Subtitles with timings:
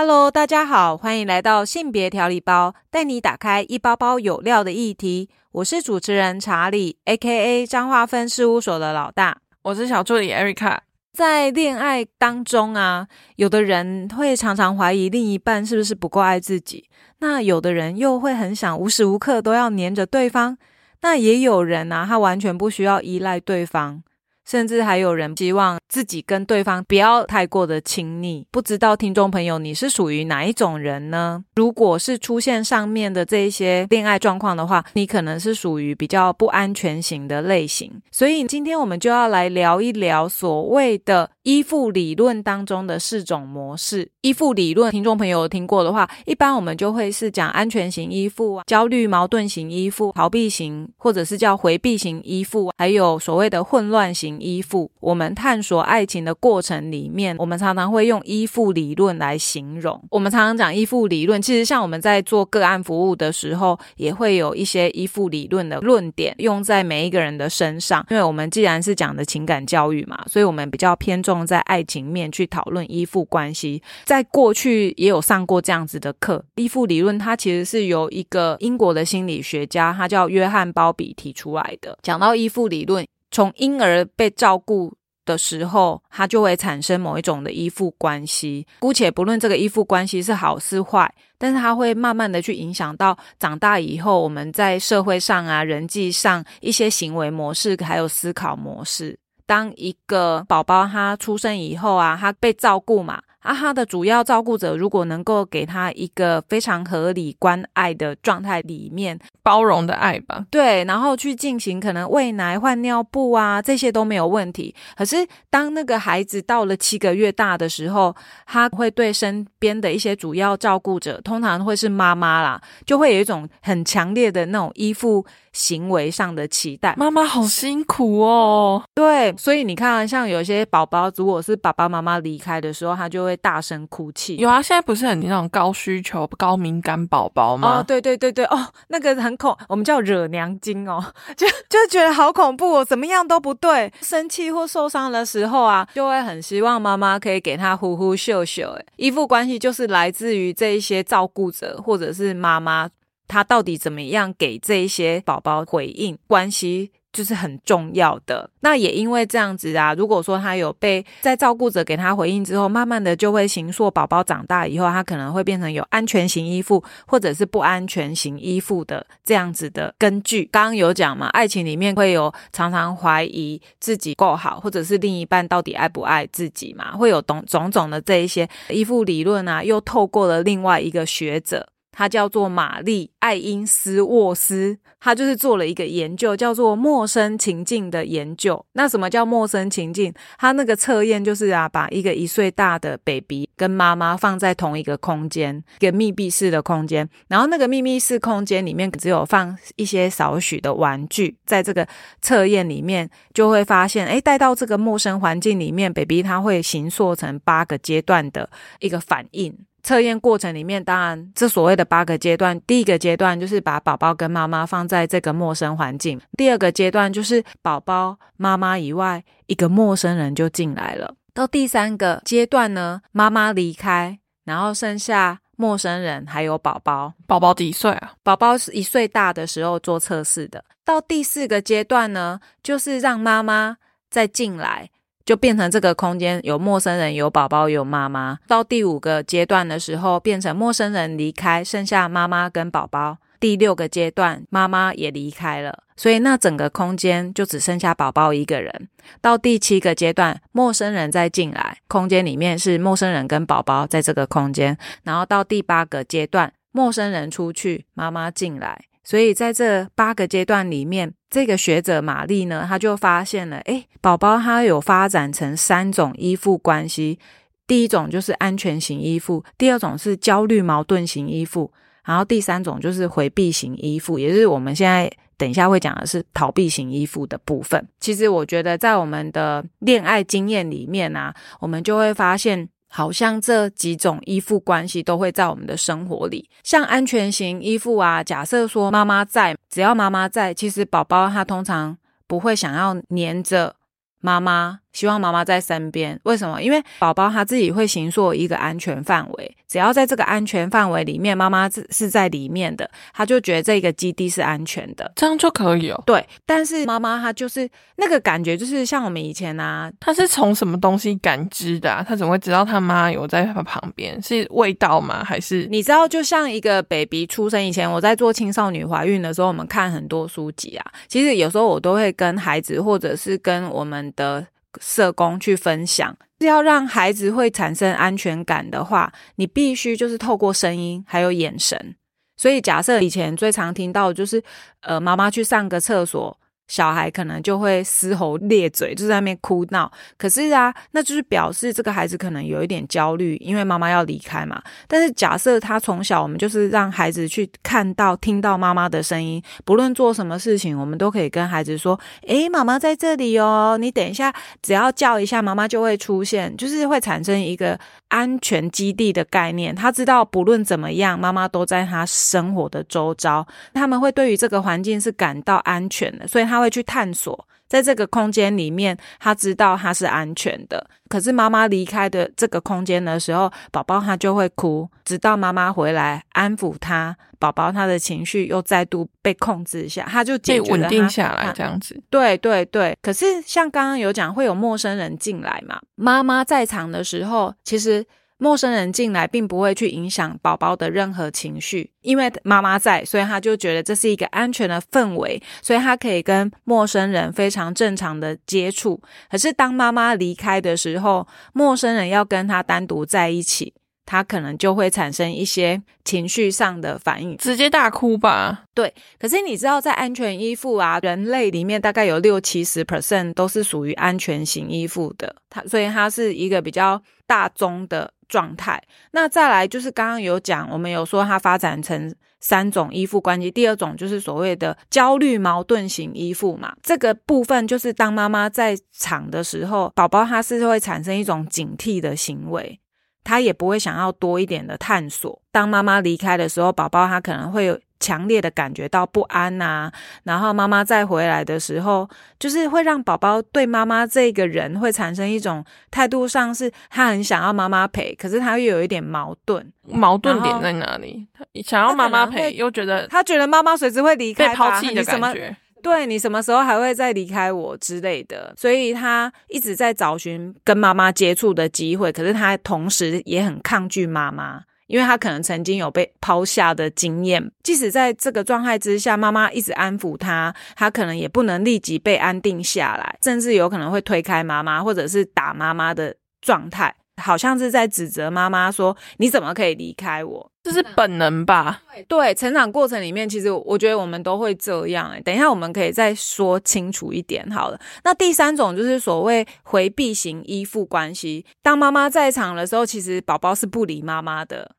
[0.00, 5.28] Hello，大家好，欢迎来到性别调理包，带你打开一包包有料的议题。
[5.50, 7.66] 我是主持人查理，A.K.A.
[7.66, 9.38] 彰化分事务所的老大。
[9.62, 10.78] 我是小助理 Erica。
[11.12, 20.56] 在恋爱当中啊，有的人会常常怀疑另一半是不是不够爱自己，那有的人又会很想无时无刻都要黏着对方，
[21.00, 24.04] 那也有人啊，他完全不需要依赖对方。
[24.48, 31.44] 甚至还有人希望自己跟对方不要太过的亲密，不知道听众朋友你是属于哪一种人呢？
[31.54, 37.92] 如果是出现上面的这一些恋爱状况的话，你可能是属于比较不安全型的类型。
[38.10, 44.08] 所以今天我们就要来聊一聊所谓的依附理论当中的四种模式。
[44.22, 54.37] 依附理论，听众朋友听过的话，一般我们就会是讲安全型依附啊、焦虑矛盾型依附、逃避型，或者是叫回避型依附，还有所谓的混乱型。
[54.40, 60.02] 依附，我们探索爱情的过程里面，我们常常会用依附理论来形容。
[60.10, 68.04] 我们常常讲依附理论，其实像我们在做个案服务的时候，也会有一些依附理论的论点用在每一个人的身上。
[68.10, 73.82] 因为我们既然是讲的情感教育嘛，所以我们比较偏重在爱情面去讨论依附关系。
[74.04, 81.98] 在过去也有上过这样子的课，依附理论它其实是由一个英国的心理学家，他叫约翰鲍比提出来的。
[82.02, 83.06] 讲到依附理论。
[83.38, 84.92] 从婴儿被照顾
[85.24, 88.66] 的时候，他就会产生某一种的依附关系。
[88.80, 91.08] 姑且不论这个依附关系是好是坏，
[91.38, 99.16] 但是他会慢慢的去影响到长大以后，我们在社会上啊、人际上一些行为模式，还有思考模式。
[99.46, 103.22] 当一个宝宝他出生以后啊，他被照顾嘛。
[103.38, 109.16] 啊，他的主要照顾者如果能够给他一个非常合理关爱的状态里面，
[109.48, 114.74] 包容的爱吧，对，然后去进行可能喂奶、换尿布啊，这些都没有问题。
[114.94, 118.14] 可是当那个孩子到了七个月大的时候，
[118.44, 125.24] 他会对身边的一些主要照顾者，通常会是妈妈啦，就会有一种很强烈的那种依附。
[125.50, 128.80] 行为上的期待，妈妈好辛苦哦。
[128.94, 134.36] 对，所以你看，像有些宝宝，如果是爸爸妈妈离开的时候，他就会大声哭泣。
[134.36, 137.78] 有啊，现在不是很那种高需求、高敏感宝宝吗？
[137.78, 141.02] 哦，对对对对，哦，那个很控，我们叫惹娘精哦，
[141.36, 148.68] 就就觉得好恐怖哦，怎么样都不对，生气或受伤的时候啊，就会很希望妈妈可以给他呼呼秀秀。
[148.78, 152.90] 哎，依附关系就是来自于这一些照顾者或者是妈妈。
[153.30, 156.16] 他到底怎么样给这一些宝宝回应？
[156.26, 158.48] 关系就是很重要的。
[158.60, 170.48] 那也因为这样子啊，如果说他有被在照顾者给他回应之后，慢慢的就会形塑宝宝长大以后，他可能会变成有安全型依附或者是不安全型依附的这样子的根据。
[170.52, 181.66] 刚刚有讲嘛，爱情里面会有常常怀疑自己够好，或者是另一半到底爱不爱自己嘛，会有种种种的这一些依附理论啊，又透过了另外一个学者。
[181.98, 188.64] 他叫做玛丽爱因斯沃斯，他就是做了一个研究，叫做陌生情境的研究。
[188.74, 190.14] 那什么叫陌生情境？
[190.38, 201.84] 他那个测验就是啊，把一个一岁大的 baby 跟妈妈放在同一个空间，一个密闭式的空间，然后那个密闭式空间里面只有放一些少许的玩具，在这个
[202.22, 208.48] 测验里面就会发现，哎，带到这个陌生环境里面，baby 他会形塑成八个阶段的
[208.78, 209.52] 一个反应。
[209.88, 227.14] 测验过程里面，当然这所谓的八个阶段，第一个阶段就是把宝宝跟妈妈放在这个陌生环境；第二个阶段就是宝宝、妈妈以外一个陌生人就进来了；到第三个阶段呢，妈妈离开，然后剩下陌生人还有宝宝。
[227.26, 228.12] 宝宝几岁啊？
[228.22, 230.62] 宝宝是一岁大的时候做测试的。
[230.84, 233.78] 到第四个阶段呢，就是让妈妈
[234.10, 234.90] 再进来。
[235.28, 238.38] 就变成这个空间有陌生人、有宝宝、有妈妈。
[238.46, 243.18] 到第五个阶段的时候，变成陌生人离开，剩下妈妈跟宝宝。
[243.38, 248.88] 第六个阶段，妈妈也离开了，所以那整个空间就只剩下宝宝一个人。
[249.20, 254.78] 到第七个阶段，陌生人再进来，空间里面是陌生人跟宝宝在这个空间。
[255.02, 258.86] 然后到第八个阶段，陌生人出去，妈妈进来。
[259.08, 267.18] 所以在这八个阶段里面，这个学者玛丽呢，他就发现了，哎，宝宝他有发展成三种依附关系。
[267.66, 271.72] 第一种就是安全型依附，第二种是焦虑矛盾型依附，
[272.04, 277.88] 然后第三种就是回避型依附，也就是我们现在等一下会讲的是逃避型依附的部分。
[278.00, 282.68] 其实我觉得在我们的恋爱经验里面啊，我们就会发现。
[282.98, 288.24] 好像这几种依附关系都会在我们的生活里，像安全型依附啊。
[288.24, 291.96] 假设说妈妈在，只要妈妈在，其实宝宝他通常
[292.26, 293.76] 不会想要黏着
[294.20, 294.80] 妈妈。
[294.98, 296.18] 希望妈妈在身边。
[296.24, 296.60] 为什么？
[296.60, 306.02] 因为宝宝他自己会形塑一个安全范围，只要在这个安全范围里面，妈妈是是在里面的，他就觉得这个基地是安全的，这样就可以哦。
[306.04, 312.04] 对，但是妈妈她就是那个感觉，就是像我们以前啊，她是从什么东西感知的？
[312.08, 314.20] 她怎么会知道他妈有在他旁边？
[314.20, 315.22] 是味道吗？
[315.22, 324.44] 还是你知道，就像一个 baby 出生以前，我在做青少年怀孕的时候，我们看很多书籍啊，其实有时候我都会跟孩子，或者是跟我们的
[324.80, 331.96] 社工去分享是，要让孩子会产生安全感的话，你必须就是透过声音还有眼神。
[332.36, 334.42] 所以假设以前最常听到就是，
[334.80, 336.38] 呃，妈妈去上个厕所。
[336.68, 339.90] 小孩可能就会嘶吼咧嘴，就在那边哭闹。
[340.18, 344.62] 可是啊，那就是表示这个孩子可能有一点焦虑，因为妈妈要离开嘛。
[344.86, 351.98] 但是假设他从小，我们就是让孩子去看到、听到妈妈的声音，不论做什么事情，我们都可以跟孩子说
[352.28, 354.30] ：“诶，妈妈在这里哦，你等一下，
[354.60, 359.74] 只要叫一下，妈妈就会出现。”就是会产生一个安全基地的概念。
[359.74, 366.57] 他知道不论怎么样，妈妈都在他生活的周遭，他们会对于这个环境是感到安全的，所以他。
[366.58, 370.84] 他会去探索，在这个空间里面，他知道他是安全的。
[371.08, 382.02] 可是妈妈离开的这个空间的时候，宝宝他就会哭，直到妈妈回来安抚他，宝宝他的情绪又再度被控制下，他就被稳定下来，这样子。
[382.10, 382.98] 对对对。
[383.00, 385.80] 可是像刚刚有讲，会有陌生人进来嘛？
[385.94, 388.04] 妈妈在场的时候，其实。
[388.38, 399.02] 陌生人进来，并不会去影响宝宝的任何情绪，因为妈妈在，所以他就觉得这是一个安全的氛围，所以他可以跟陌生人非常正常的接触。
[399.30, 403.74] 可是当妈妈离开的时候，陌生人要跟他单独在一起，
[404.06, 408.64] 他可能就会产生一些情绪上的反应，直接大哭吧？
[408.72, 408.94] 对。
[409.18, 418.12] 可是你知道，在安全依附啊，人类里面大概有六七十 percent 都是属于安全型依附的，它所以它是一个比较大宗的。
[418.28, 418.82] 状态，
[419.12, 423.50] 那再来就是刚刚有讲，我们有说它发展成三种依附关系。
[423.50, 432.78] 第二种就是所谓的焦虑矛盾型依附嘛，这个部分就是当妈妈在场的时候，宝宝他是会产生一种警惕的行为，
[433.24, 435.42] 他也不会想要多一点的探索。
[435.50, 437.80] 当妈妈离开的时候，宝宝他可能会。
[438.00, 439.90] 强烈的感觉到不安呐，
[440.24, 442.08] 然后妈妈再回来的时候，
[442.38, 449.72] 就是会让宝宝对妈妈这个人会产生一种态度上是，他很想要妈妈陪，可是他又有一点矛盾。
[449.90, 451.26] 矛盾点在哪里？
[451.32, 455.56] 他想要妈妈陪，又觉得他觉得妈妈随时会离开，被抛弃的感觉。
[455.80, 464.64] 对你什么时候还会再离开我之类的，所以他一直在找寻跟妈妈接触的机会，可是他同时也很抗拒妈妈。
[464.88, 481.82] 因为他可能曾经有被抛下的经验，即使在这个状态之下，妈妈一直安抚他，他可能也不能立即被安定下来，甚至有可能会推开妈妈，或者是打妈妈的状态，好像是在指责妈妈说：“你怎么可以离开我？”这是本能吧？
[482.06, 485.10] 对，成长过程里面，其实我觉得我们都会这样。
[485.10, 487.80] 哎，等一下我们可以再说清楚一点好了。
[488.04, 494.72] 那第三种就是所谓回避型依附关系，当妈妈在场的时候，其实宝宝是不理妈妈的。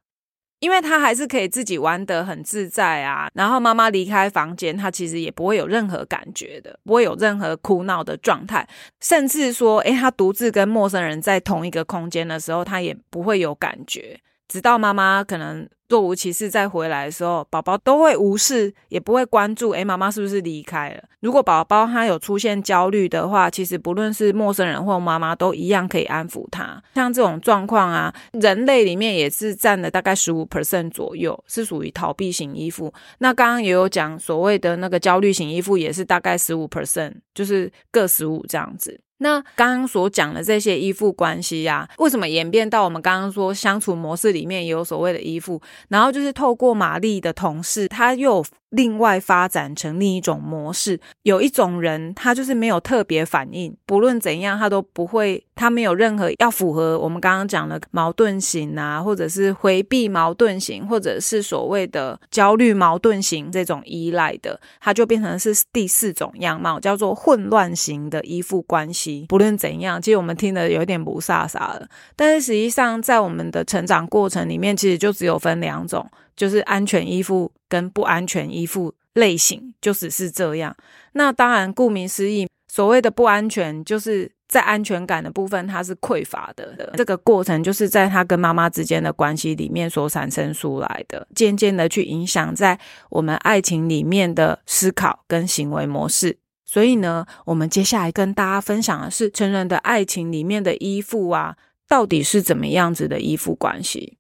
[0.60, 8.68] 因为他还是可以自己玩得很自在啊，然后妈妈离开房间，他其实也不会有任何感觉的，不会有任何哭闹的状态，
[9.00, 14.20] 甚至说，诶，他独自跟陌生人在同一个空间的时候，他也不会有感觉，
[14.50, 15.66] 直到妈妈可能。
[15.90, 19.72] 若无其事再回来的时候，宝宝都会无视，也不会关注。
[19.72, 21.04] 诶，妈妈是不是离开了？
[21.20, 26.80] 如果宝宝他有出现焦虑的话，其实不论是陌生人或妈妈，都一样可以安抚他。
[26.94, 32.94] 像这种状况啊，人类里面也是占了大概十五 percent 左右，是属于逃避型依附。
[33.18, 39.02] 那刚刚也有讲，所谓的那个焦虑型依附，也是大概十五 percent，就是各十五这样子。
[39.20, 45.62] 那刚刚所讲的这些依附关系呀，为什么演变到我们刚刚说相处模式里面也有所谓的依附？
[45.88, 48.44] 然后就是透过玛丽的同事，他又。
[48.72, 69.26] 另外发展成另一种模式，有一种人，他就是没有特别反应，不论怎样，他都不会，他没有任何要符合我们刚刚讲的矛盾型啊，或者是回避矛盾型，或者是所谓的焦虑矛盾型这种依赖的，他就变成是第四种样貌，叫做混乱型的依附关系。
[69.28, 76.08] 不论怎样，其实我们听的有点不飒飒了，但是实际上在我们的成长过程里面，其实就只有分两种。
[76.40, 80.74] 就是安全依附跟不安全依附类型，就只是这样。
[81.12, 86.94] 那当然，顾名思义，所谓的不安全，就是在安全感的部分，它是匮乏的。
[86.96, 92.80] 这个过程就是在他跟妈妈之间的关系里面所产生出来的，渐渐的去影响在
[93.10, 96.38] 我们爱情里面的思考跟行为模式。
[96.64, 101.58] 所以呢，我们接下来跟大家分享的是成人的爱情里面的依附啊，
[101.90, 104.18] 到底是怎么样子的依附关系？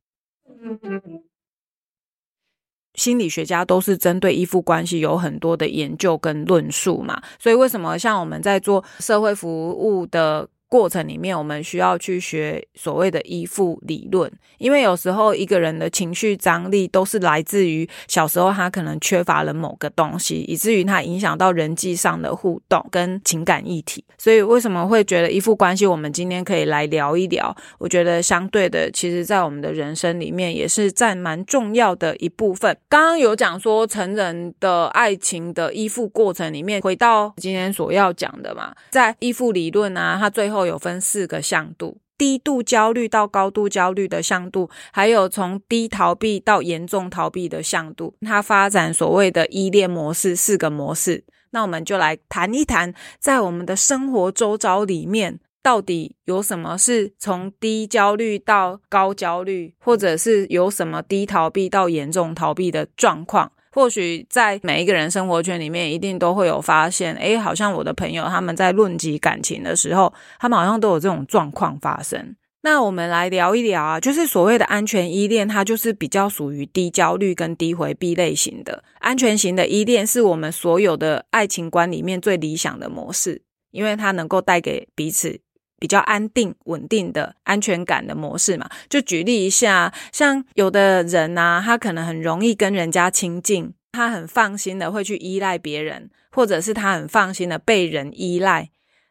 [2.99, 10.47] 心理学家都是针对依附关系有很多的研究跟论述嘛，所以为什么像我们在做社会服务的？
[10.69, 24.05] 过程里面，我们需要去学所谓的依附理论，因为有时候一个人的情绪张力都是来自于小时候他可能缺乏了某个东西，以至于他影响到人际上的互动跟情感议题。
[24.19, 25.87] 所以为什么会觉得依附关系？
[25.87, 27.55] 我们今天可以来聊一聊。
[27.79, 32.77] 我觉得相对的，其实在我们的人生里面也是占蛮重要的一部分。
[32.87, 40.58] 刚刚有讲说成人的爱情的依附过程里面，回到今天所要讲的嘛，在依附理论啊，它最后。
[40.65, 48.15] 有分四个向度，低度焦虑到高度焦虑的向度，还有从低逃避到严重逃避的向度。
[48.21, 51.23] 它发展所谓的依恋模式，四个模式。
[51.51, 63.51] 那我们就来谈一谈，在我们的生活周遭里面，到底有什么是从低焦虑到高焦虑，或者是有什么低逃避到严重逃避的状况。
[63.71, 72.35] 或许在每一个人生活圈里面，一定都会有发现，诶，好像我的朋友他们在论及感情的时候，他们好像都有这种状况发生。
[72.61, 85.39] 那我们来聊一聊啊，就是所谓的安全依恋，它就是比较属于低焦虑跟低回避类型的安全型的依恋，是我们所有的爱情观里面最理想的模式，因为它能够带给彼此。
[85.79, 98.69] 比较安定、稳定的安全感的模式嘛，就举例一下，像有的人呐，他可能很容易跟人家亲近，他很放心的会去依赖别人，或者是他很放心的被人依赖。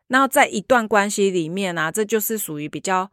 [0.08, 3.10] 那在一段关系里面啊，这就是属于比较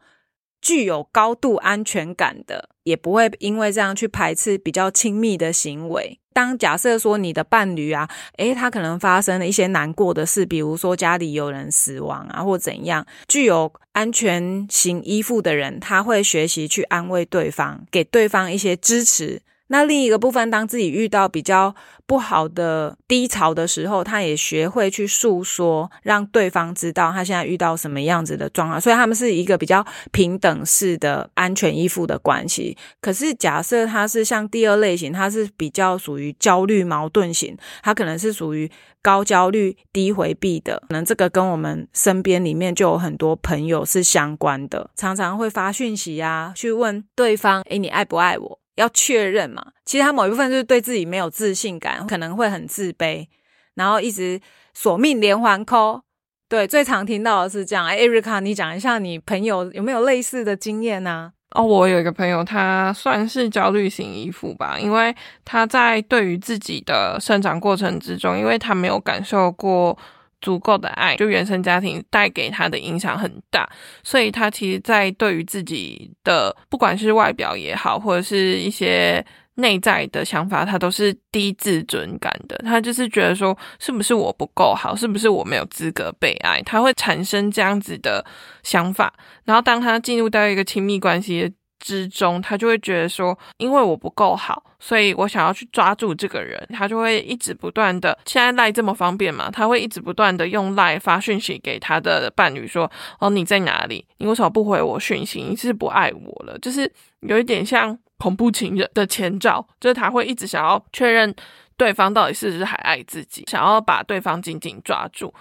[0.61, 6.19] 具有高度安全感的，也不会因为这样去排斥比较亲密的行为。
[6.35, 19.41] 当假设说你的伴侣啊，诶，他可能发生了一些难过的事，比如说家里有人死亡啊，或怎样，具有安全型依附的人，他会学习去安慰对方，给对方一些支持。
[19.67, 21.73] 那另一个部分，当自己遇到比较
[22.05, 28.79] 不好的低潮的时候，他也学会去诉说，让对方知道他现在遇到什么样子的状况。
[28.79, 32.77] 所以他们是一个比较平等式的安全依附的关系。
[33.01, 38.69] 可是假设他是像第二类型，他是比较属于焦虑矛盾型，他可能是属于
[39.01, 40.83] 高焦虑低回避的。
[40.87, 49.65] 可能这个跟我们身边里面就有很多朋友是相关的，常常会发讯息啊，去问对方：“诶，你爱不爱我？”要确认嘛？
[49.85, 53.27] 其实他某一部分就是对自己没有自信感，可能会很自卑，
[53.75, 54.39] 然后一直
[54.73, 56.01] 索命连环 call。
[56.47, 57.85] 对，最常听到的是这样。
[57.85, 61.31] 艾瑞卡，你讲一下你朋友有没有类似的经验呢？
[61.51, 69.97] 哦，我有一个朋友，他算是焦虑型依附吧，因为他在对于自己的生长过程之中，因为他没有感受过。
[70.45, 73.67] 足够的爱，就原生家庭带给他的影响很大，
[74.03, 79.25] 所以他其实，在对于自己的不管是外表也好，或者是一些
[79.55, 82.55] 内在的想法，他都是低自尊感的。
[82.59, 88.23] 他就是觉得说，是不是我不够好，是不是我没有资格被爱，他会产生这样子的
[88.61, 89.11] 想法。
[89.45, 91.51] 然后，当他进入到一个亲密关系。
[91.85, 98.17] 之中，他就会觉得说，因为我不够好，所以我想要去抓住这个人，他就会一直不断的。
[98.25, 104.03] 现在赖这么方便嘛，他会一直不断的用赖发讯息给他的伴侣说：“哦，你在哪里？
[104.17, 105.43] 你为什么不回我讯息？
[105.43, 111.35] 你是不爱我了？”就是有一点像恐怖情人的前兆，就是他会一直想要确认。
[111.77, 113.43] 对方到底是不是还爱自己？
[113.51, 115.33] 想要把对方紧紧抓住。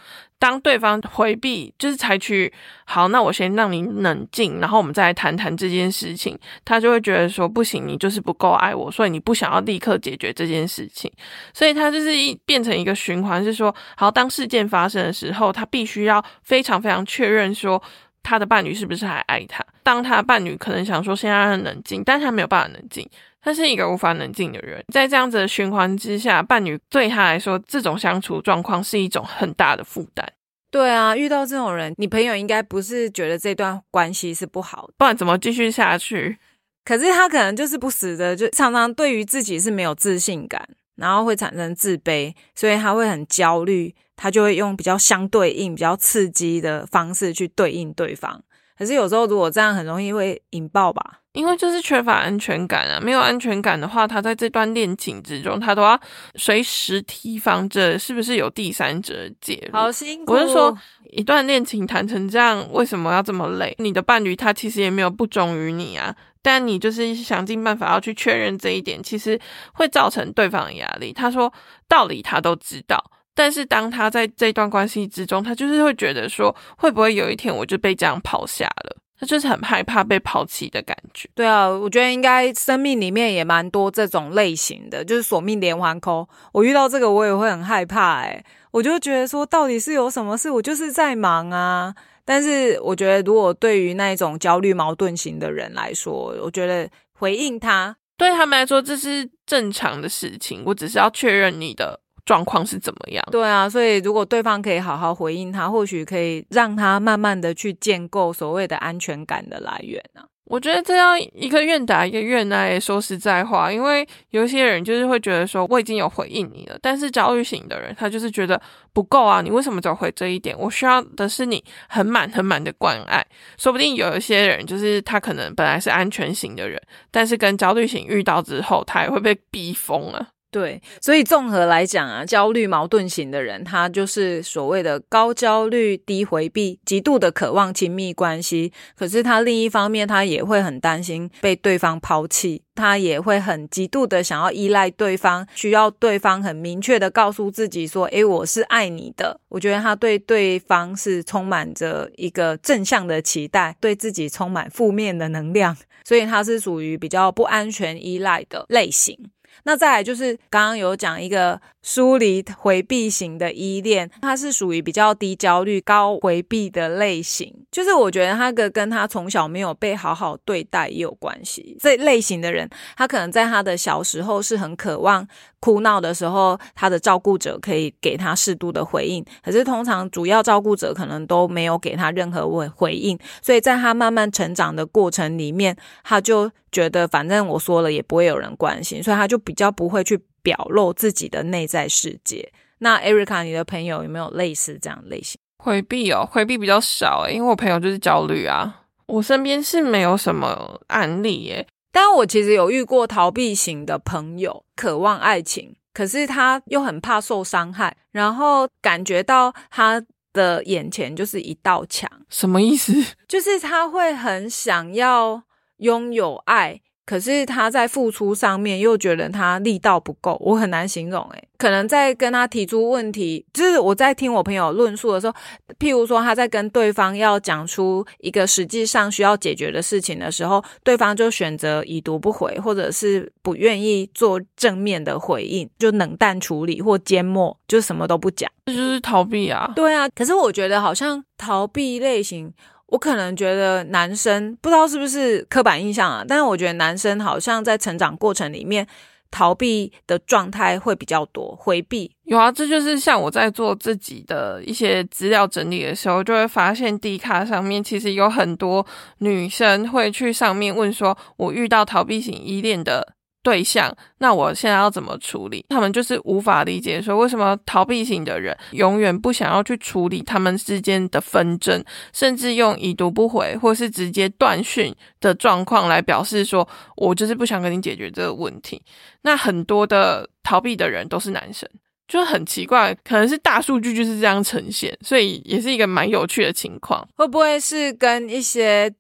[0.45, 2.53] 当对方回避，就是采取
[2.85, 6.39] 好，那我先让你冷静，然后我们再来谈谈这件事情。
[6.67, 11.11] 他就会觉得说，不行，你就是不够爱我，所以你不想要立刻解决这件事情。
[11.55, 17.83] 所以他就是一变成一个循环，是说，好，当事件发生的时候，他必须要非常非常确认说，
[18.23, 19.65] 他的伴侣是不是还爱他。
[19.83, 23.09] 当他的伴侣可能想说，现在很冷静，但是他没有办法冷静。
[23.41, 30.27] 他是一个无法冷静的人，在这样子的循环之下，伴侣对他来说，这种相处状况是一种很大的负担。
[30.75, 36.37] 对啊，遇到这种人，你朋友应该不是觉得这段关系是不好，不然怎么继续下去？
[36.85, 48.43] 可是他可能就是不死的，就常常对于自己是没有自信感，然后会产生自卑，所以他会很焦虑，他就会用比较相对应、比较刺激的方式去对应对方。
[48.77, 51.21] 可是有时候如果这样，很容易会引爆吧。
[51.35, 56.01] 因为就是缺乏安全感啊，没有安全感的话，他在这段恋情之中，他都要
[56.37, 59.77] 随时提防着是不是有第三者介入。
[59.77, 60.33] 好辛苦！
[60.33, 60.79] 我是说，
[61.11, 63.75] 一段恋情谈成这样，为什么要这么累？
[63.79, 69.39] 你的伴侣他其实也没有不忠于你啊，但你就是想尽办法要去确认这一点，其实
[69.73, 71.13] 会造成对方的压力。
[71.13, 71.53] 他说
[71.89, 73.03] 道理他都知道，
[73.35, 78.97] 但是当他在这段关系之中，他就是会觉得说，会不会有一天我就被这样抛下了？
[79.19, 81.29] 他就是很害怕被抛弃的感觉。
[81.35, 86.29] 对啊，我觉得应该生命里面也蛮多这种类型的，就是索命连环扣。
[86.53, 90.51] 我遇到这个我也会很害怕，诶我就觉得说，到底是有什么事？
[90.51, 91.95] 我就是在忙啊。
[92.25, 100.63] 但是我觉得，如果对于那一种焦虑矛盾型的人来说，我觉得回应他，对他们来说这是正常的事情。
[100.65, 102.01] 我只是要确认你的。
[102.25, 103.25] 状况是怎么样？
[103.31, 110.25] 对啊，所以如果对方可以好好回应他，或许可以让他慢慢的去建构所谓的安全感的来源啊。
[110.47, 112.79] 我觉得这样一个愿打一个愿挨。
[112.79, 118.61] 说实在话，因为有一些人就是会觉得说我已经有回应你了，但是焦虑型的人他就是觉得
[118.93, 120.55] 不够啊，你为什么只回这一点？
[120.59, 123.25] 我需要的是你很满很满的关爱。
[123.57, 126.79] 说不定有一些人就是他可能本来是安全型的人，
[127.11, 130.29] 但是跟焦虑型遇到之后，他也会被逼疯了。
[130.55, 138.73] 对，所以综合来讲啊，焦虑矛盾型的人，他就是所谓的高焦虑、低回避，极度的渴望亲密关系。
[138.97, 159.19] 可是他另一方面，他也会很担心被对方抛弃，他也会很极度的想要依赖对方，需要对方很明确的告诉自己说：“诶，我是爱你的。”我觉得他对对方是充满着一个正向的期待，对自己充满负面的能量，所以他是属于比较不安全依赖的类型。
[159.65, 167.55] 那再来就是刚刚有讲一个疏离回避型的依恋，他是属于比较低焦虑、高回避的类型。
[167.71, 171.77] 就是我觉得他个跟他从小没有被好好对待也有关系。
[171.79, 175.27] 这类型的人，他可能在他的小时候是很渴望
[175.61, 179.23] 哭闹的时候，他的照顾者可以给他适度的回应。
[179.45, 186.51] 可是通常主要照顾者可能都没有给他任何回回应，所以在他慢慢成长的过程里面，他就。
[186.75, 192.53] 觉得反正我说了也不会有人关心，所以他就比较不会去表露自己的内在世界。
[192.79, 195.37] 那 Erica，你的朋友有没有类似这样类型？
[195.59, 198.83] 回避哦，回避比较少，因为我朋友就是焦虑啊。
[199.07, 210.01] 我身边是没有什么案例耶，但我其实有遇过逃避型的朋友，渴望爱情，可是他又很怕受伤害，然后感觉到他
[210.33, 212.11] 的眼前就是一道墙。
[212.29, 212.93] 什么意思？
[213.27, 215.43] 就是他会很想要。
[215.79, 221.23] 拥有爱，可是他在付出上面又觉得他力道不够，我很难形容。
[221.33, 225.35] 诶，可能在跟他提出问题，就是我在听我朋友论述的时候，
[225.79, 239.71] 譬如说他在跟对方要讲出一个实际上需要解决的事情的时候，对方就选择已读不回，或者是不愿意做正面的回应，就冷淡处理或缄默，就什么都不讲，这就是逃避啊。
[239.77, 242.53] 对啊，可是我觉得好像逃避类型。
[242.95, 248.87] 我可能觉得男生不知道是不是刻板印象啊，但是我觉得男生好像在成长过程里面
[249.33, 258.87] 逃避的状态会比较多，回避有啊，这就是像我在做自己的一些资料整理的时候，就会发现 D 卡上面其实有很多
[259.19, 263.15] 女生会去上面问说，我遇到逃避型依恋的。
[263.45, 265.65] 对象，那我现在要怎么处理？
[265.69, 278.83] 他们就是无法理解，说为什么逃避型的人永远不想要去处理他们之间的纷争，甚至用已读不回或是直接断讯的状况来表示说，我就是不想跟你解决这个问题。
[279.21, 281.69] 那很多的逃避的人都是男生，
[282.09, 287.07] 就很奇怪，可能是大数据就是这样呈现，所以也是一个蛮有趣的情况。
[287.15, 288.91] 会不会是跟一些？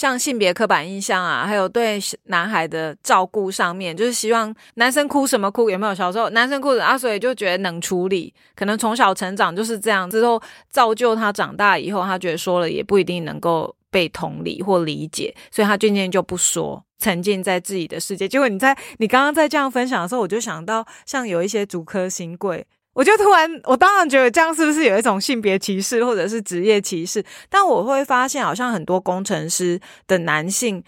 [0.00, 5.94] 像性别刻板印象啊，还有对男孩的照顾上面，就是希望男生哭什么哭有没有？
[5.94, 18.26] 小时候男生哭啊，所以就觉得能处理，可能从小成长就是这样，之后造就他长大以后，他觉得说了也不一定能够被同理或理解，所以他渐渐就不说，沉浸在自己的世界。
[18.26, 22.66] 结果你在你刚刚在这样分享的时候，我就想到像有一些主科新贵。
[22.92, 27.24] 我就突然，我当然觉得这样是不是有一种性别歧视或者是职业歧视？
[27.48, 30.82] 但我会发现，好像很多工程师的男性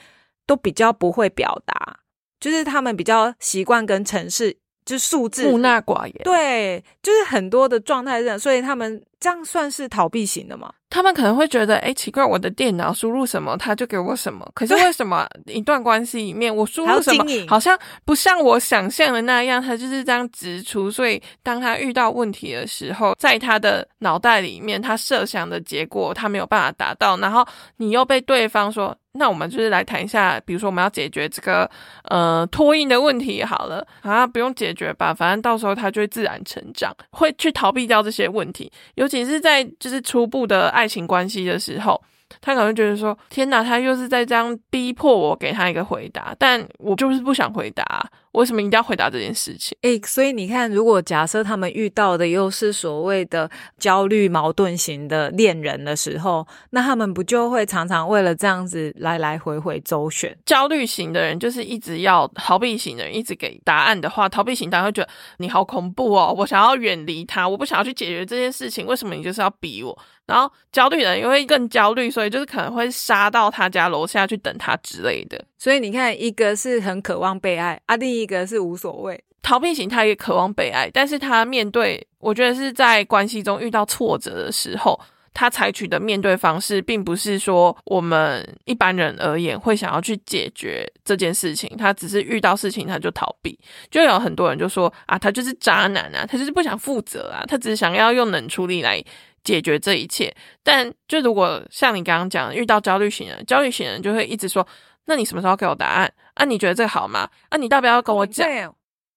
[0.46, 2.00] 都比较不会表达，
[2.40, 6.14] 就是他们比较习惯跟城市就数字木讷寡言。
[6.24, 10.72] 对，就是很多的状态这样，所以他们这样算是逃避型的嘛？
[10.90, 14.46] 他们可能会觉得，哎，奇怪，我的电脑输入什么，他就给我什么。
[14.54, 20.90] 可是为什么一段关系里面，我输入什么，好像不像我想象的那样，他就是这样直出。
[20.90, 27.42] 所以当他遇到问题的时候，在他的脑袋里面，他设想的结果他没有办法达到，然后
[27.78, 31.70] 你又被对方说，那我们就是来谈一下，比如说我们要解决这个
[32.10, 40.82] 呃拖音的问题好了啊，不用解决吧，反正到时候他就会自然成长，会去逃避掉这些问题，尤其是在就是初步的爱。
[40.82, 42.02] 爱情关系的时候，
[42.40, 49.76] 他可能觉得说：“天哪，他又是在这样逼迫我给他一个回答。”但我就是不想回答，为什么一定要回答这件事情？
[49.82, 60.36] 诶，所以你看，如果假设他们遇到的又是所谓的焦虑矛盾型的恋人的时候，那他们不就会常常为了这样子来来回回周旋？
[60.46, 69.96] 焦虑型的人就是一直要逃避型的人一直给答案的话，逃避型当然会觉得你好恐怖哦，我想要远离他，我不想要去解决这件事情，为什么你就是要逼我？
[70.24, 75.44] 然后焦虑人因为更焦虑，所以就是可能会杀到他家楼下去等他之类的。
[75.62, 79.22] 所以你看，一个是很渴望被爱啊，另一个是无所谓。
[79.42, 84.98] 逃避型他也渴望被爱，但是他面对，我觉得是在关系中遇到挫折的时候，
[85.32, 93.56] 他采取的面对方式，并不是说我们一般人而言会想要去解决这件事情，他只是遇到事情他就逃避。
[93.88, 99.00] 就有很多人就说啊，他就是渣男啊，他就是不想负责啊，他只是想要用冷处理来。
[99.44, 104.64] 解决这一切，但就如果像你刚刚讲，遇到焦虑型人，焦虑型人就会一直说
[105.06, 106.12] ：“那你什么时候给我答案？
[106.34, 107.28] 啊，你觉得这个好吗？
[107.48, 108.48] 啊，你要不要跟我讲？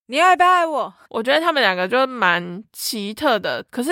[0.07, 3.91] 你爱不爱我？”我觉得他们两个就蛮奇特的，可是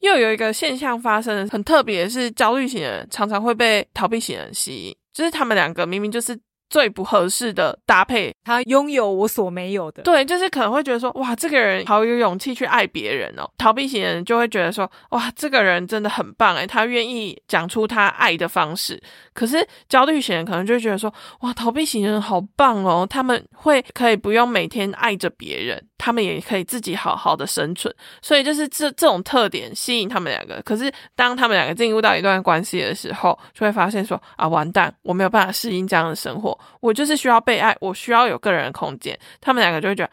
[0.00, 6.38] 又有一个现象发生，很特别，是焦虑型人常常会被逃避型人吸引，就是他们两个明明就是。
[6.72, 10.02] 最不合适的搭配，他拥有我所没有的。
[10.02, 13.46] 对，就是可能会觉得说，哇，这个人好有勇气去爱别人哦。
[13.58, 18.98] 逃避型人就会觉得说，哇，这个人真的很棒诶，他愿意讲出他爱的方式。
[19.34, 27.94] 可是焦虑型人可能就会觉得说，哇，逃避型人好棒哦，他们会可以不用每天爱着别人，他们也可以自己好好的生存。
[28.20, 30.60] 所以就是这这种特点吸引他们两个。
[30.64, 36.58] 可是当他们两个进入到一段关系的时候，就会发现说，啊，完蛋，我没有办法适应这样的生活。
[36.80, 39.16] 我就是需要被爱，我需要有个人的空间。
[39.40, 40.10] 他们两个就会觉得，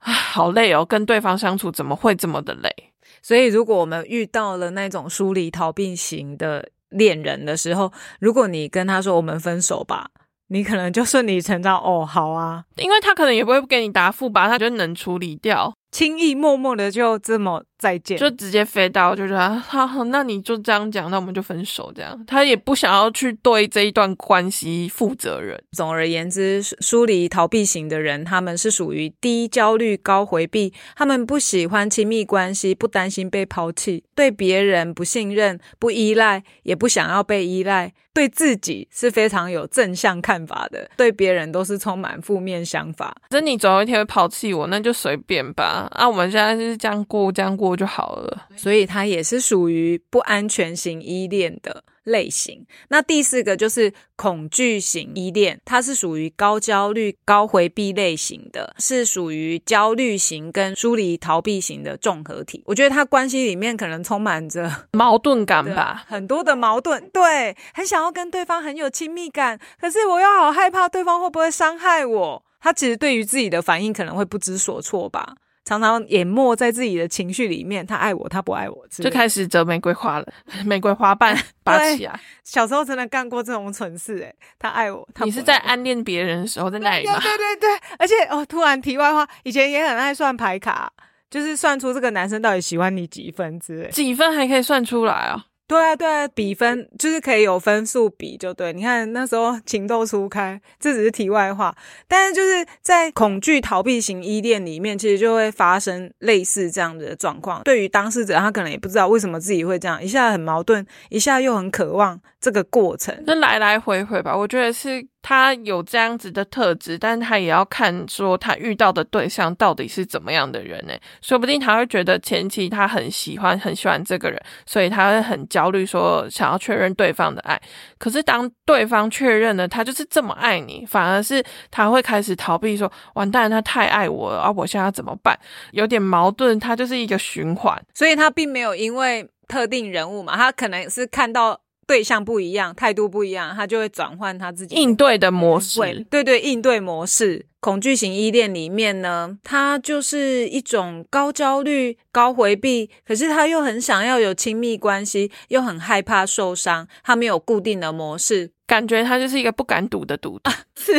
[0.00, 2.74] 啊，好累哦，跟对方相处怎么会这么的累？
[3.22, 10.08] 所以，如果我们遇到了那种疏离逃避型的恋人的时候，如果你跟他说我们分手吧，
[10.52, 15.72] 你可能就顺理成章哦，好啊，因为他可能也不会给你答复吧，他觉得能处理掉。
[15.92, 22.24] 轻易默默的就这么再见，就直接飞到，就觉得好，那你就这样讲，那我们就分手这样。
[22.26, 25.58] 他也不想要去对这一段关系负责任。
[25.72, 37.94] 总而言之，疏离逃避型的人，他们是属于低焦虑高回避，他们不喜欢亲密关系，不担心被抛弃，对别人不信任、不依赖，也不想要被依赖。
[38.12, 43.14] 对自己是非常有正向看法的，对别人都是充满负面想法。
[43.30, 45.86] 那你总有一天会抛弃我，那就随便吧。
[45.92, 48.48] 啊，我们现在就是这样过，这样过就好了。
[48.56, 51.84] 所以他也是属于不安全型依恋的。
[52.04, 62.64] 类型，那第四个就是恐惧型依恋，它是属于高焦虑、高回避类型的，是属于焦虑型跟疏离逃避型的综合体。
[62.66, 72.42] 我觉得他关系里面可能充满着 矛盾感吧，很多的矛盾，对，很想要跟对方很有亲密感，可是我又好害怕对方会不会伤害我。
[72.60, 75.34] 他其实对于自己的反应可能会不知所措吧。
[75.64, 80.26] 常常淹没在自己的情绪里面，他爱我，他不爱我，就开始折玫瑰花了。
[80.64, 82.18] 玫瑰花瓣 拔起来。
[82.42, 87.20] 小时候真的干过这种蠢事，诶他爱我，你是在暗恋别人的时候在那里吗？
[87.20, 90.90] 对对对，而且哦，突然题外话，以前也很爱算牌卡，
[91.30, 95.44] 就是算出这个男生到底喜欢你几分之类，几分还可以算出来啊。
[95.70, 98.72] 对啊，对啊，比分就是可以有分数比，就对。
[98.72, 101.72] 你看那时候情窦初开，这只是题外话。
[102.08, 107.62] 但是就是在恐惧逃避型依恋里面，其实就会发生类似这样的状况。
[107.62, 114.36] 对于当事者，他可能也不知道为什么自己会这样，一下很矛盾，一下又很渴望这个过程，就来来回回吧。
[114.36, 115.06] 我觉得是。
[115.22, 120.94] 他有这样子的特质，但他也要看说他遇到的对象到底是怎么样的人呢？
[121.20, 127.60] 说不定他会觉得前期他很喜欢很喜欢这个人，所以他会很焦虑，说想要确认对方的爱。
[127.98, 135.38] 可是当对方确认了他就是这么爱你，反而是他会开始逃避，说完蛋，他太爱我了，而我现在怎么办？
[135.72, 141.60] 有点矛盾，他就是一个循环，所以他并没有因为特定人物嘛，他可能是看到。
[141.90, 145.80] 对象不一样，态度不一样，他就会转换他自己应对的模式。
[146.08, 147.46] 对对，应对模式。
[147.58, 158.52] 恐惧型依恋里面呢，它就是一种高焦虑、高回避，可是他又很想要有亲密关系，又很害怕受伤，他没有固定的模式。
[158.70, 160.92] 感觉他就是一个不敢赌的赌徒，是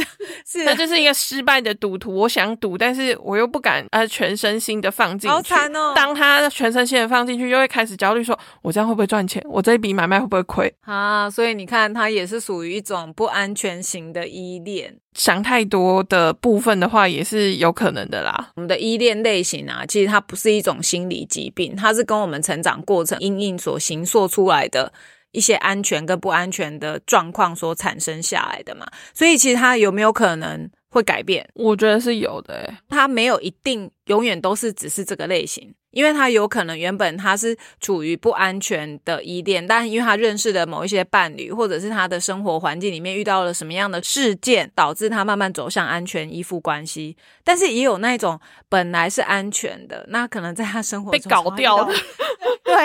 [0.45, 2.13] 是，他就是一个失败的赌徒。
[2.13, 5.33] 我想赌，但是我又不敢呃全身心的放进去。
[5.33, 5.93] 好惨哦！
[5.95, 9.41] 当他全身心的放进去，又会开始焦虑，说我这样会不会赚钱？
[9.47, 11.29] 我这一笔买卖会不会亏啊？
[11.29, 14.97] 所以你看，他也是属于一种不安全型的依恋。
[15.13, 18.51] 想太多的部分的话，也是有可能的啦。
[18.57, 24.91] 我们的依恋类型啊，其实它不是一种心理疾病，它是跟我们成长过程因应所形塑出来的。
[25.31, 31.47] 一些安全跟不安全的状况所产生下来的嘛，所以其实他有没有可能会改变。
[31.55, 47.15] 我觉得是有的、欸，他没有一定永远都是只是这个类型，因为他有可能原本他是处于不安全的依恋，但因为他认识的某一些伴侣，或者是他的生活环境里面遇到了什么样的事件，导致他慢慢走向安全依附关系。
[47.43, 51.93] 但是也有那种本来是安全的，那可能在他生活被搞掉的，
[52.63, 52.75] 对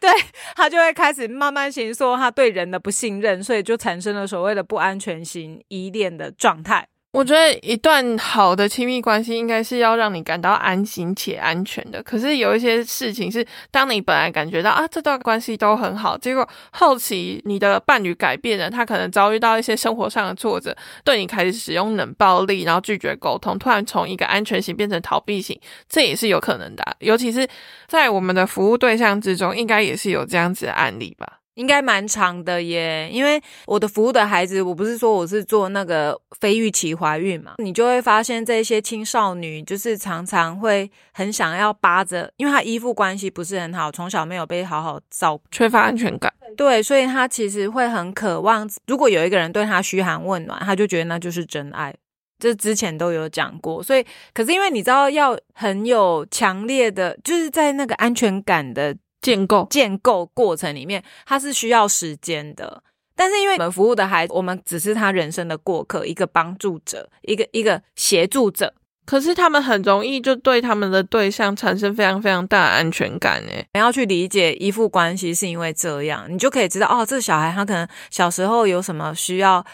[0.00, 0.10] 对，
[0.56, 6.88] 他就会开始慢慢形塑他对人的不信任，所以就产生了所谓的不安全型依恋的状态。
[7.12, 12.02] 我觉得一段好的亲密关系应该是要让你感到安心且安全的。
[12.02, 26.96] 可是有一些事情是，当你本来感觉到啊这段关系都很好，结果后期你的伴侣改变了，他可能遭遇到一些生活上的挫折，对你开始使用冷暴力，然后拒绝沟通，突然从一个安全型变成逃避型，这也是有可能的。
[27.00, 27.46] 尤其是
[27.88, 31.41] 在我们的服务对象之中，应该也是有这样子的案例吧。
[31.54, 51.94] 应该蛮长的耶，因为我的服务的孩子，我不是说我是做那个非预期怀孕嘛，你就会发现这些青少女就是常常会很想要扒着，因为她依附关系不是很好，从小没有被好好照顾，缺乏安全感，对，所以她其实会很渴望，如果有一个人对她嘘寒问暖，她就觉得那就是真爱。
[52.38, 58.96] 这之前都有讲过，所以可是因为你知道，要很有强烈的，就是在那个安全感的。
[59.22, 62.82] 建构建构过程里面，它是需要时间的。
[63.14, 68.74] 但是因为我们服务的孩子，我们只是他人生的过客，一个帮助者，一个一个协助者。
[69.04, 73.40] 可是他们很容易就对他们的对象产生非常非常大的安全感。
[73.42, 79.64] 诶，你要去理解依附关系是因为这样，你就可以知道哦，这个小孩他可能小时候有什么需要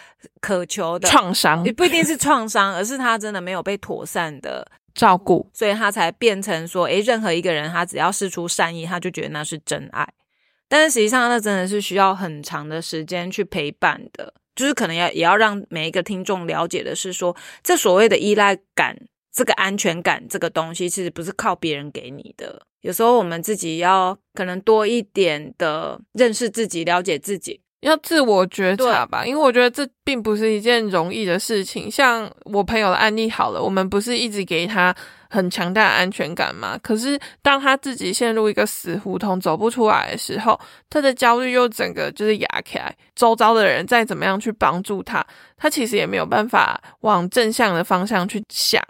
[0.41, 4.67] 渴求的创伤，也不一定是创伤，而是他真的没有被妥善的。
[4.99, 10.07] 照顾，所以他才变成说，诶，任何一个人，他只要施出善意，他就觉得那是真爱。
[10.69, 14.35] 但是实际上，那真的是需要很长的时间去陪伴的。
[14.57, 18.99] 就是可能要也要让每一个听众了解的是，说这所谓的依赖感、
[19.33, 22.61] 这个安全感这个东西，其实不是靠别人给你的。
[22.81, 27.61] 有时候我们自己要可能多一点的认识自己、了解自己。
[27.81, 31.89] 要自我觉察吧，因为我觉得这并不是一件容易的事情。
[31.91, 34.93] 像我朋友的案例好了，我们不是一直给他
[35.31, 36.77] 很强大的安全感吗？
[36.83, 40.59] 可是当他自己陷入一个死胡同走不出来的时候，
[40.91, 42.93] 他的焦虑又整个就是压起来。
[43.15, 45.25] 周遭的人再怎么样去帮助他，
[45.57, 48.83] 他其实也没有办法往正向的方向去想，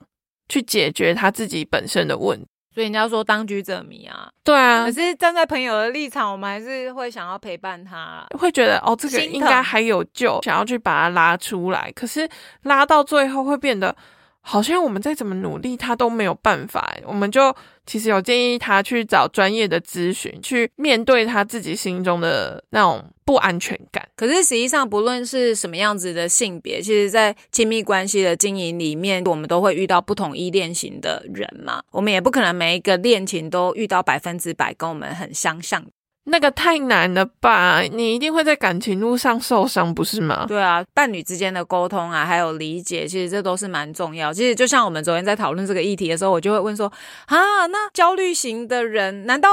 [0.48, 2.46] 去解决他自己本身的问题。
[2.78, 4.84] 所以人家说当局者迷啊，对啊。
[4.84, 11.90] 可是站在朋友的立场，我们还是会想要陪伴他，会觉得哦，这个应该还有救，想要去把他拉出来。
[11.96, 12.28] 可是
[12.62, 13.92] 拉到最后会变得。
[14.40, 16.96] 好像我们再怎么努力，他都没有办法。
[17.04, 24.08] 我们就其实有建议他去找专业的咨询，去面对他自己心中的那种不安全感。
[24.16, 31.82] 可是实际上，不论是什么样子的性别，其实，在亲密关系的经营里面，我们都会遇到不同依恋型的人嘛。
[31.90, 35.84] 我们也不可能每一个恋情都遇到百分之百跟我们很相像。
[36.28, 37.80] 那个太难了吧？
[37.80, 40.44] 你一定会在感情路上受伤，不是吗？
[40.46, 44.32] 对啊，伴侣之间的沟通啊，还有理解，其实这都是蛮重要。
[44.32, 46.92] 其实就像我们昨天在讨论这个议题的时候，我就会问说：
[47.26, 49.48] 啊，那焦虑型的人，难道？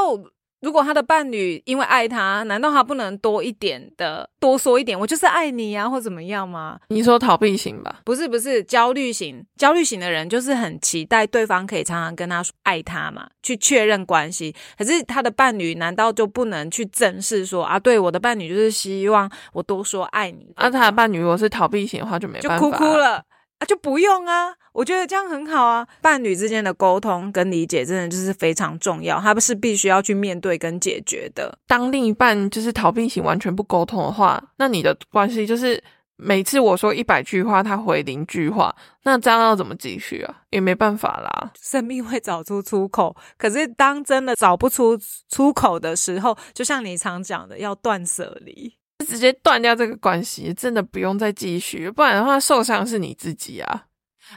[0.66, 5.00] 如果他的伴侣因为爱他，难道他不能多一点的多说一点？
[5.00, 6.80] 我就是爱你呀，或怎么样吗？
[6.88, 7.98] 你说逃避型吧？
[8.04, 9.46] 不是，不是焦虑型。
[9.56, 14.56] 焦虑型的人就是很期待对方可以常常跟他说爱他嘛，去确认关系。
[14.76, 17.80] 可是他的伴侣难道就不能去正视说啊？
[17.80, 20.52] 对，我的伴侣就是希望我多说爱你。
[20.56, 23.24] 啊，他的伴侣如果是逃避型的话，就没办法，就哭哭了。
[23.60, 25.88] 啊，就不用啊，我觉得这样很好啊。
[26.02, 31.58] 伴侣之间的沟通跟理解，真的就是非常重要，他不是必须要去面对跟解决的。
[31.66, 35.82] 当另一半就是逃避型，完全不沟通的话，那你的关系就是
[36.18, 40.42] 每次我说一百句话，他回零句话，那这样要怎么继续啊？
[40.50, 41.52] 也没办法啦。
[41.58, 48.74] 生命会找出出口，可是当真的找不出出口的时候，就像你常讲的，要断舍离。
[49.08, 53.86] 直接断掉这个关系，真的不用再继续，不然的话受伤是你自己啊！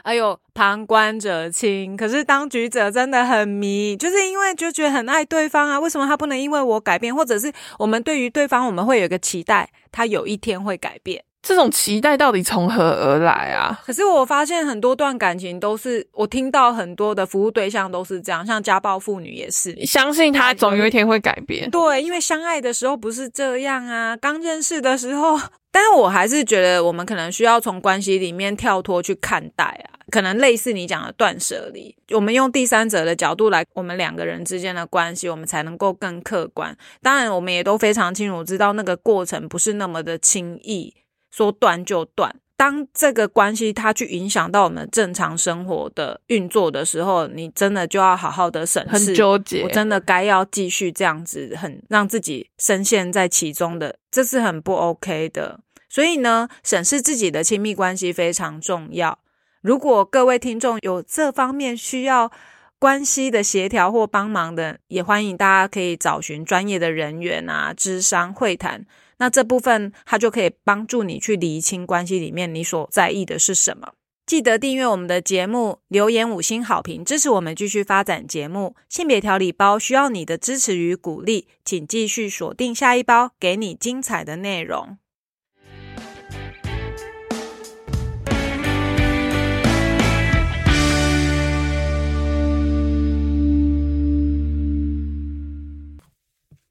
[0.03, 11.23] 哎呦，旁观者清，可是当局者真的很迷，就是因为就觉得很爱对方啊，为什么他不能因为我改变，或者是我们对于对方我们会有一个期待，他有一天会改变。
[11.41, 13.79] 这种期待到底从何而来啊？
[13.85, 21.69] 可是我发现很多段感情都是，我听到很多的服务对象都是这样，像家暴妇女也是，相信他总有一天会改变。
[21.71, 25.39] 对，因为相爱的时候不是这样啊，刚认识的时候。
[25.71, 36.75] 但是我还是觉得，我们可能需要从关系里面跳脱去看待啊，可能类似你讲的断舍离，我们用第三者的角度来，我们两个人之间的关系，我们才能够更客观。
[37.03, 40.91] 当然，我们也都非常清楚知道那个过程不是那么的轻易。
[41.31, 49.63] 说断就断，当这个关系它去影响到我们正常生活的运作的时候，你真的就要好好的审视，很纠结。
[49.63, 55.59] 我真的该要继续这样子，很让自己深陷在其中的，这是很不 OK 的。
[55.87, 59.19] 所以呢，审视自己的亲密关系非常重要。
[59.61, 62.31] 如果各位听众有这方面需要
[62.77, 68.85] 关系的协调或帮忙的，也欢迎大家可以找寻专业的人员啊，智商会谈。
[69.19, 73.93] 那这部分，它就可以帮助你去厘清关系里面你所在意的是什么。
[74.25, 78.75] 记得订阅我们的节目，留言五星好评，支持我们继续发展节目。
[78.87, 84.99] 性别调理包需要你的支持与鼓励，请继续锁定下一包，给你精彩的内容。